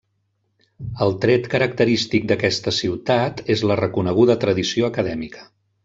[1.05, 5.49] El tret característic d'aquesta ciutat és la reconeguda tradició acadèmica.